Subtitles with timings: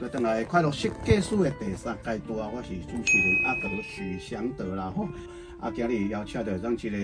[0.00, 5.08] 来等来快乐设计师的第三阶段，我是主持人阿德许祥德啦吼。
[5.60, 6.96] 啊，今日邀请到咱这个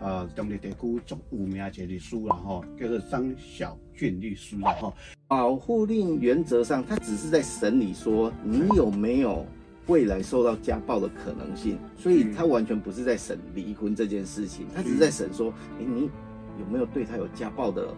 [0.00, 4.94] 呃中立地区足有名一个律师啦吼，叫做张小俊律师啦吼。
[5.26, 9.44] 保护令原则上，他只是在审理说你有没有
[9.88, 16.08] 未来受到家暴的可能性，所以他完全不是在审离婚这件事情，他只是在审说，哎，你
[16.58, 17.92] 有没有对他有家暴的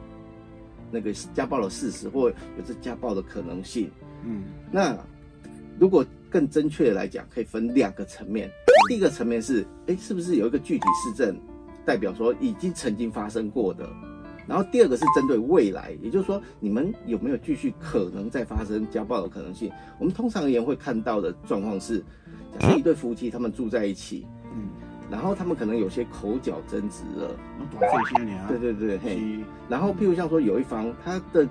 [0.90, 2.34] 那个家暴的事实，或有
[2.64, 3.90] 这家暴的可能性？
[4.24, 4.96] 嗯，那
[5.78, 8.50] 如果更正确的来讲，可以分两个层面。
[8.88, 11.36] 第一个层面是，哎，是不是有一个具体事证，
[11.84, 13.88] 代表说已经曾经发生过的？
[14.46, 19.72] 然后第二个是针对未来，也就是说，你们有没有继续可能再发生家暴的可能性？
[19.98, 21.98] 我们通常而言会看到的状况是，
[22.58, 24.68] 假设一对夫妻他们住在一起，嗯，
[25.10, 27.30] 然后他们可能有些口角争执了，
[28.48, 29.20] 对对对，嘿，
[29.68, 31.48] 然后譬如像说有一方他的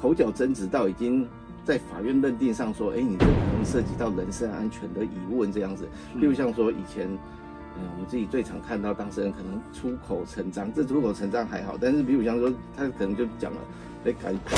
[0.00, 1.28] 口角争执到已经。
[1.64, 5.88] 在法院认定上说，哎，你这可能涉及到人身安全的疑问，这样子。
[6.16, 7.06] 例如像说以前，
[7.76, 13.58] 嗯，我们自己最常看到当事人可能出口成章，这出口成章还好，但是比如像说他可能就讲了，
[14.04, 14.52] 哎，敢打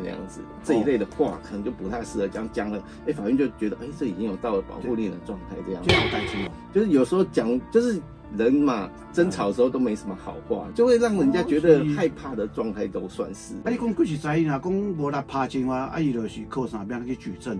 [0.00, 5.82] 这样子，这一类的话可能就不太适合讲讲了，哎，法院就觉得，哎，这已经有到了保护令的状态，这样。
[5.86, 8.00] 这样担心哦，就是有时候讲就是。
[8.36, 13.54] 人嘛，争吵的时候都没什么好话，就会让人家觉得害怕的状态都算是。
[13.64, 17.58] 啊，你讲过去在啊，讲无来拍证啊，啊，伊就是靠啥边去举证？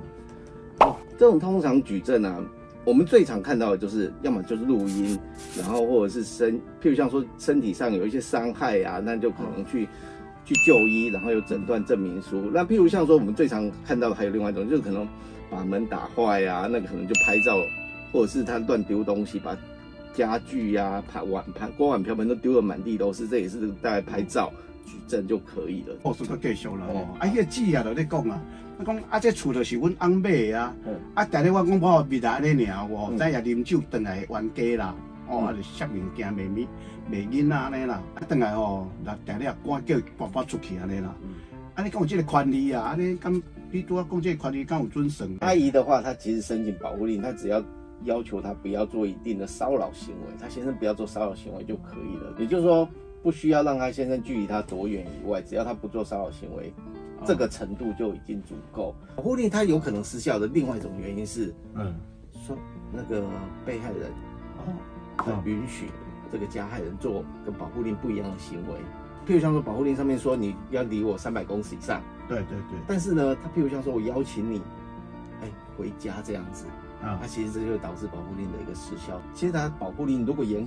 [0.80, 2.38] 哦，这种通常举证啊，
[2.84, 5.18] 我们最常看到的就是，要么就是录音，
[5.56, 9.88] 然后或者是身，譬如像说身体上有一些伤害啊，那就可能去
[10.44, 12.50] 去就医，然后有诊断证明书。
[12.52, 15.08] 那譬如像说我们最常看到的还有另外一种，就是可能
[15.48, 17.56] 把门打坏啊，那个可能就拍照，
[18.12, 19.56] 或者是他乱丢东西把。
[20.14, 24.52] 家具呀、盘碗盘、锅碗瓢盆都丢得满地都是，这也是大概拍照
[24.84, 25.94] 举证就可以了。
[26.02, 27.06] 哦，是个继续了哦。
[27.20, 28.42] 啊，迄个字啊，就咧讲啊，
[28.80, 30.74] 啊讲啊，这厝就是阮翁买的啊。
[31.14, 34.94] 啊，但日我讲我未来安尼尔哦，再也啉酒回来冤家啦。
[35.28, 36.66] 哦，啊，就摔物件、卖物、
[37.08, 38.02] 卖囡仔安尼啦。
[38.16, 41.14] 啊，等来哦，那定日也赶叫爸爸出去安尼啦。
[41.76, 42.82] 啊，你讲有这个权利啊？
[42.82, 45.36] 安尼咁你拄啊讲这个权利，敢有准绳？
[45.42, 47.62] 阿姨的话，她其实申请保护令，她只要。
[48.04, 52.32] 要求他不要做一定的骚扰行为，他先生不要做骚扰行为就可以了。
[52.38, 52.88] 也就是说，
[53.22, 56.72] 不需要让他先生距离他多远以外，只要他不做骚扰行为，
[57.26, 58.94] 这个程度就已经足够。
[59.16, 61.94] 保护令他有可能失效的另外一种原因是，嗯，
[62.32, 62.56] 说
[62.92, 63.24] 那个
[63.66, 64.12] 被害人
[65.18, 65.90] 哦，允许
[66.30, 68.74] 这个加害人做跟保护令不一样的行为。
[69.26, 72.78] 譬如像说保护令上面说你要离我三百公尺以上，对对对。
[72.86, 74.62] 但是呢，他譬如像说我邀请你，
[75.42, 76.64] 哎，回家这样子。
[77.02, 79.20] 啊，那其实这就导致保护令的一个失效。
[79.34, 80.66] 其实它保护令如果严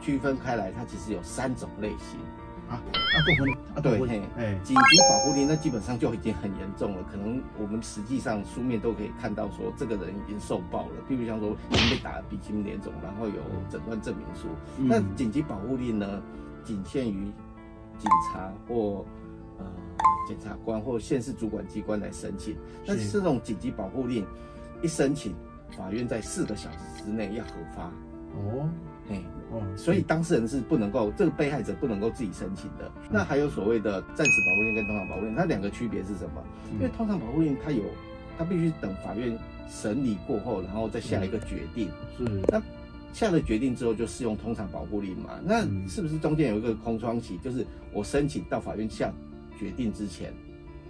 [0.00, 2.18] 区分开来，它其实有三种类型
[2.68, 2.74] 啊。
[2.74, 14.48] 啊，不分啊，对，哎，紧急保护令那基本上就已经很严重了，可能我们实际上书面都可以看到说这个人已经受暴了，譬如像说已经被打得鼻青脸肿，然后有诊断证明书。
[14.76, 16.22] 那紧急保护令呢，
[16.64, 17.30] 仅限于
[17.98, 19.04] 警察或
[19.58, 19.66] 呃
[20.26, 22.56] 检察官或县市主管机关来申请。
[22.86, 24.26] 但是这种紧急保护令
[24.82, 25.34] 一申请。
[25.76, 27.84] 法院在四个小时之内要核发
[28.36, 28.68] 哦，
[29.08, 32.90] 嘿，哦，所以当事人是不能够，这个被害者不能够自己申请的。
[33.10, 36.42] 那还有所谓的暂时保护令跟通常保护令，它两个区别是什么？
[36.72, 37.82] 因为通常保护令它有，
[38.38, 39.36] 它必须等法院
[39.68, 41.88] 审理过后，然后再下一个决定。
[42.16, 42.62] 是，那
[43.12, 45.40] 下了决定之后就适用通常保护令嘛？
[45.44, 47.36] 那是不是中间有一个空窗期？
[47.38, 49.12] 就是我申请到法院下
[49.58, 50.32] 决定之前？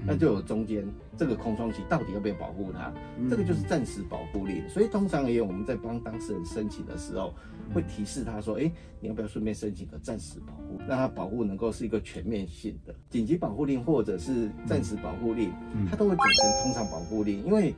[0.06, 0.84] 那就有中间
[1.16, 2.92] 这个空窗期，到底要不要保护他？
[3.28, 4.66] 这个就是暂时保护令。
[4.68, 7.34] 所以通常也有，我们在帮当事人申请的时候，
[7.74, 15.52] 会提示他说：“哎，你要不要顺便申请个暂时保护，让他保护能够是一个全面性的紧急保护令，或者是暂时保护令，
[15.90, 17.44] 它都会转成通常保护令。
[17.44, 17.74] 因为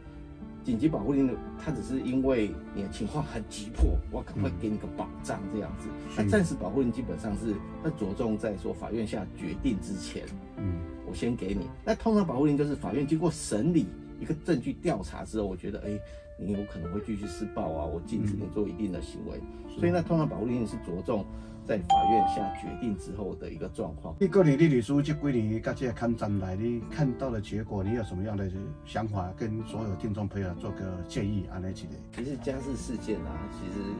[0.62, 5.88] 紧急保护令它只是因为你的情况很急迫，我赶快给你个保障这样子。
[6.16, 10.22] 那暂时保护令基本上是它着重在说法院下决定之前，
[10.56, 10.72] 嗯。
[11.12, 11.68] 我先给你。
[11.84, 13.86] 那通常保护令就是法院经过审理
[14.18, 16.00] 一个证据调查之后，我觉得，哎，
[16.38, 19.38] 你有可能会继续施暴啊，我禁止你做一定的行为。
[19.78, 21.22] 所以那通常保护令是着重
[21.66, 24.16] 在法院下决定之后的一个状况。
[24.20, 28.50] 一个你的律师这几年跟这个看展来，你看到的结果，你有什么样的
[28.86, 31.60] 想法，跟所有听众朋友做个建议啊？
[31.62, 31.92] 那几类？
[32.16, 33.90] 其实家事事件啊，其实。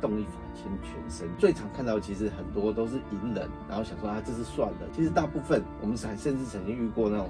[0.00, 4.88] 动力法牵全身，最常看到其实很多都是隐忍，然后想说啊这是算了。
[4.92, 7.28] 其实大部分我们还甚至曾经遇过那种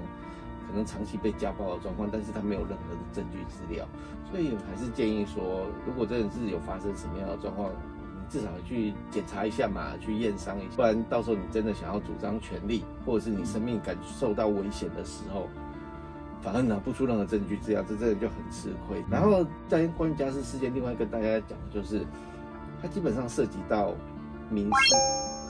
[0.67, 3.85] 可能长期被家暴的状况，但是他没有任何的证据资料，
[4.31, 15.49] 所以还是建议说，如果真的是有发生什么样的状况，你至少去检查一下嘛，去验伤一下，不然到时候你真的想要主张权利，或者是你生命感受到危险的时候，
[16.41, 19.03] 反而拿不出任何证据，这样这真的就很吃亏。
[19.11, 22.05] 然后在关于家事事件，另外跟大家讲的就是，
[22.81, 23.93] 它基本上涉及到
[24.49, 24.95] 民事、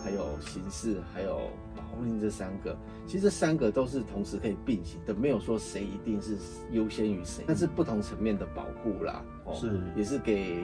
[0.04, 6.38] 还有刑事、还有保护令这三个，其实这三个都是同时可以并行的，没有说谁一定是
[6.72, 10.58] 优先于谁，但是不同层面的保护啦，哦是也是给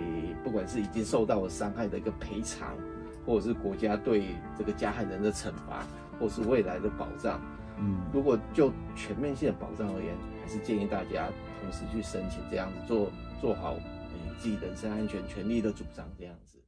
[0.44, 2.76] 不管是已经受到了伤害的一个赔偿，
[3.26, 5.86] 或者是国家对这个加害人的惩罚，
[6.20, 7.40] 或是未来的保障。
[7.80, 11.30] 嗯，如果就全面性的保障而言，还是建议大家
[11.62, 13.76] 同时去申请，这样子做做好
[14.40, 16.62] 自己人身安全权利的主张，这样子。